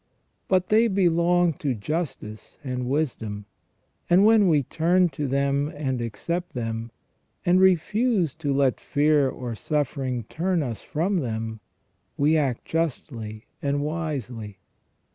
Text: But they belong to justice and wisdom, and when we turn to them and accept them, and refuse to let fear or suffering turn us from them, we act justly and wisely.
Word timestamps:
But 0.47 0.69
they 0.69 0.87
belong 0.87 1.53
to 1.59 1.75
justice 1.75 2.57
and 2.63 2.89
wisdom, 2.89 3.45
and 4.09 4.25
when 4.25 4.47
we 4.47 4.63
turn 4.63 5.09
to 5.09 5.27
them 5.27 5.67
and 5.75 6.01
accept 6.01 6.53
them, 6.55 6.89
and 7.45 7.61
refuse 7.61 8.33
to 8.37 8.51
let 8.51 8.79
fear 8.79 9.29
or 9.29 9.53
suffering 9.53 10.23
turn 10.23 10.63
us 10.63 10.81
from 10.81 11.17
them, 11.17 11.59
we 12.17 12.35
act 12.35 12.65
justly 12.65 13.45
and 13.61 13.83
wisely. 13.83 14.57